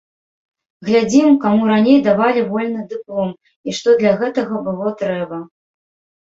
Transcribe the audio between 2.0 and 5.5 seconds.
давалі вольны дыплом і што для гэтага было трэба.